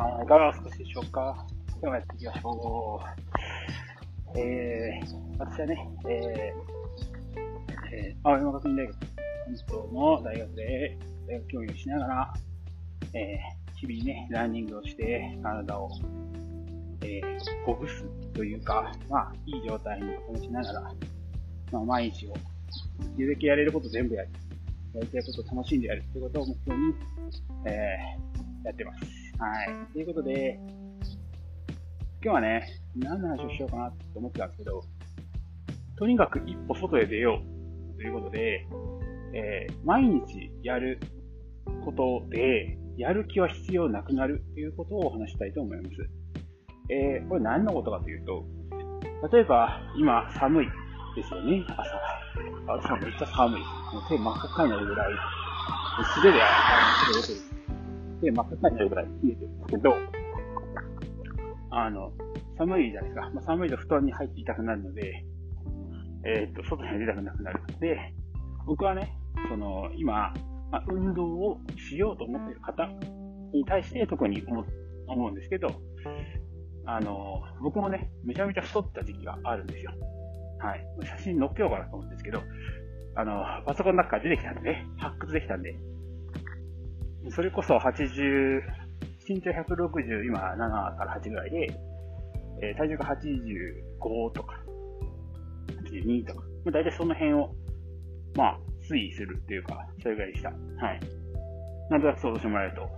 [0.00, 1.44] さん、いかがお過ごしでしょうか？
[1.70, 3.00] 今日もやっていきましょ
[4.34, 4.38] う。
[4.38, 12.34] えー、私はね、えー、えー、青山学院大学、本当の大学で大学教員をしながら、
[13.14, 15.90] えー、日々ね、ランニングをして、体を、
[17.02, 18.04] えー、ほぐす
[18.34, 20.80] というか、まあ、いい状態に保ちながら、
[21.72, 22.38] まあ、毎日を、で
[23.16, 24.28] きるだけやれること全部やる。
[24.94, 26.94] やりたいことを楽しんでやるってことを目標に、
[27.66, 29.17] えー、やってます。
[29.38, 29.92] はい。
[29.92, 30.58] ということで、
[32.24, 32.66] 今日はね、
[32.96, 34.82] 何の話をしようかなって思ってたんですけど、
[35.96, 37.40] とにかく一歩外へ出よ
[37.94, 38.66] うということで、
[39.34, 40.98] えー、毎日やる
[41.84, 45.94] ことで、やる気は必要なくなるということをお話したいと思います。
[46.90, 48.44] えー、これ何のことかというと、
[49.32, 50.66] 例えば今寒い
[51.14, 52.88] ですよね、朝。
[52.88, 53.60] 朝めっちゃ寒い。
[53.60, 55.12] もう手真っ赤になるぐらい、
[56.16, 56.46] 素手で、あ
[57.14, 57.57] の、手
[58.20, 59.94] で真っ赤になるぐらい冷えてるんですけど、
[61.70, 62.12] あの、
[62.56, 63.30] 寒いじゃないですか。
[63.34, 65.24] まあ、寒いと布団に入っていたくなるので、
[66.24, 67.60] えー、っと、外に出たくなくなる。
[67.80, 68.14] で、
[68.66, 69.16] 僕はね、
[69.48, 70.32] その、今、
[70.70, 72.86] まあ、運動をしようと思っている方
[73.52, 74.64] に対して特に思
[75.06, 75.68] 思うんですけど、
[76.84, 79.92] あの、僕もね、めちゃめちゃ太った時期があるんですよ。
[80.58, 80.86] はい。
[81.02, 82.42] 写真載っけようかなと思うんですけど、
[83.14, 85.74] あの、パソコンの中から出てきたんで、ね発掘できたんで、
[87.38, 88.60] それこそ80、
[89.28, 91.70] 身長160、今7から8ぐらいで、
[92.60, 94.60] えー、体重が85とか、
[95.88, 97.54] 82とか、まあ、大体その辺を、
[98.34, 98.58] まあ、
[98.90, 100.48] 推移するっていうか、それぐらいでした。
[100.48, 101.00] はい。
[101.90, 102.88] なんとなく想像してもらえると、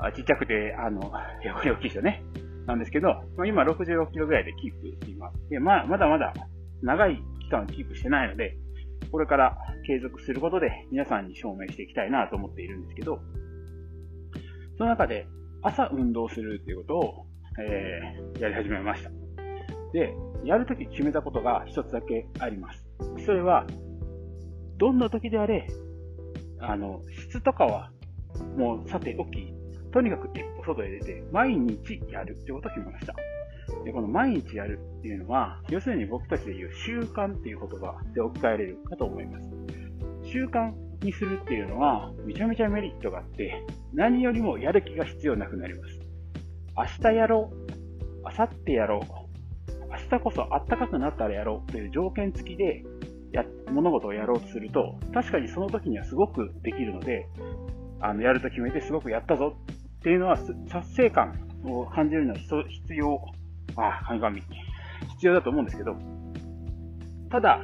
[0.00, 2.24] あちっちゃくて、あの、大きいですよね。
[2.66, 5.48] なんですけど、まあ、今66キロぐらいでキープしています。
[5.48, 6.34] で、まあ、まだまだ
[6.82, 8.56] 長い期間キープしてないので、
[9.10, 13.20] これから継続することで皆さんに証明していきたいなと思っているんですけど、
[14.76, 15.26] その中で
[15.62, 17.26] 朝運動するっていうことを、
[17.60, 19.10] えー、やり始めました。
[19.92, 20.14] で、
[20.44, 22.86] やるとき決めたことが一つだけあります。
[23.24, 23.66] それは、
[24.76, 25.66] どんな時であれ、
[26.60, 27.90] あの、質とかは
[28.56, 29.52] もうさておき、
[29.92, 33.14] とにかく一歩外へ出て、毎日やるってことを決めました。
[33.84, 39.48] で、この毎日やるっていうのは、要するに僕たちで言う習慣っていう言葉で置き換えれるかと思います。
[40.24, 46.00] 習慣にするっていうのは、めちゃめちゃメリットがあって、何よりもやる気が必要なくなります。
[46.76, 47.56] 明日やろう、
[48.22, 49.28] 明後日やろう、
[49.90, 52.84] 明日こそ暖かくなったらやろうという条件付きで
[53.32, 57.26] や物事をやろうとすると、確かにその時にはすごくできるので、
[58.00, 59.56] あの、やると決めてすごくやったぞ
[59.98, 60.38] っていうのは、
[60.70, 63.20] 達成感を感じるのは必要、
[63.78, 64.36] あ、神々、
[65.10, 65.96] 必要だと思うんですけど、
[67.30, 67.60] ただ、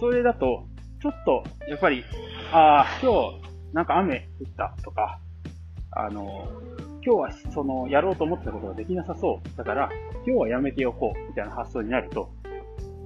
[0.00, 0.66] それだと、
[1.00, 2.04] ちょっと、やっぱり、
[2.52, 5.20] ああ、今日、なんか雨降ったとか、
[5.92, 6.48] あの、
[7.04, 9.56] 今日はその、やろうと思ってたことができなさそう。
[9.56, 9.90] だから、
[10.26, 12.30] 今日はやめておこう、みたいな発想になると、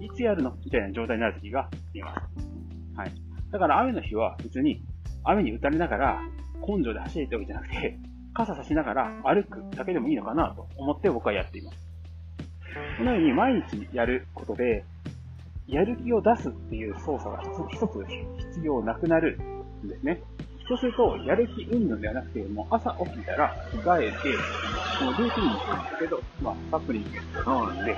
[0.01, 2.49] いつやるのみたいな状態になる時があります。
[2.97, 3.13] はい。
[3.51, 4.83] だから雨の日は別に
[5.25, 6.21] 雨に打たれながら
[6.67, 7.99] 根性で走れってわけじゃなくて、
[8.35, 11.79] 傘差しながら歩くだけでもいいのかなと思って僕はやっています。
[12.99, 14.85] このように毎日やることで、
[15.67, 18.05] やる気を出すっていう操作が一つ
[18.55, 19.39] 必要なくなる
[19.85, 20.23] んですね。
[20.69, 27.05] そうすると、やる気運動ではなくて、もう朝起きたら着替えて、もうルーティンにするんですけど、まあ、サプリン
[27.45, 27.97] ト飲んで、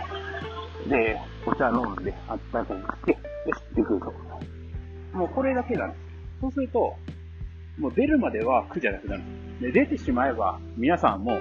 [0.89, 4.13] で、お茶飲んで、あったかくして、よし、でくると。
[5.17, 6.01] もうこれだけなんです。
[6.41, 6.97] そうすると、
[7.79, 9.23] もう出るまでは苦じゃなくなる。
[9.61, 11.41] で、出てしまえば、皆さんも、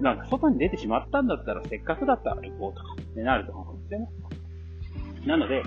[0.00, 4.08] なんか外に出てしまったんだったら、せっかくだったら行こうとか、ってなると思うんですよね。
[5.26, 5.62] なので、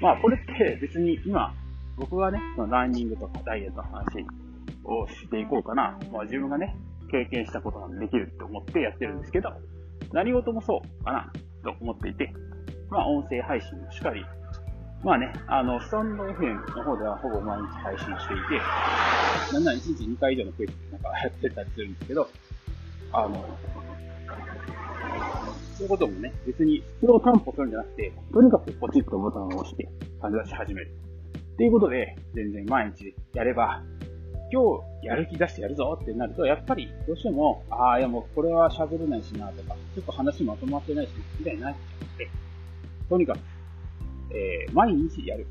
[0.00, 1.52] まあこれって別に今、
[1.96, 4.24] 僕はね、そのランニングとかダイエットの話
[4.84, 5.98] をしていこうかな。
[6.12, 6.76] まあ自分がね、
[7.10, 9.50] 経験したことができるって思ってやってるんですけど、
[10.12, 12.32] 何事もそうかなと思っていて、
[12.90, 14.24] まあ音声配信もしっかり、
[15.04, 22.28] まあね、あの、スタンド FM の方ではほぼ毎日配信していて、なんなら1日2回以上のペースでなんかやってたりするんですけど、
[23.12, 23.44] あの、
[25.76, 29.86] そういうこともね、別に質を担保するんじゃなくて、とにかくポチッとボタンを押して
[30.22, 30.90] 感じ出し始める。
[31.52, 33.82] っていうことで、全然毎日やれば、
[34.50, 34.62] 今
[35.02, 42.30] 日やる気出してやるぞってなると、やっぱりどうしても、ああ、いやもうこれは喋れないしなとか、ちょっと話まとまってないし、みたいになっちゃって、
[43.10, 43.38] とにかく
[44.34, 45.46] えー、毎日やる。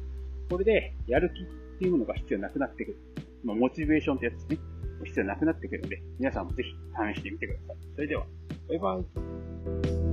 [0.50, 1.46] これで、やる気っ
[1.80, 2.98] ていうものが必要なくなってくる。
[3.44, 4.58] ま、モチベーションってやつですね。
[5.06, 6.70] 必要なくなってくるので、皆さんもぜひ
[7.16, 7.78] 試してみてください。
[7.96, 8.26] それでは、
[8.70, 9.00] バイバ
[10.10, 10.13] イ。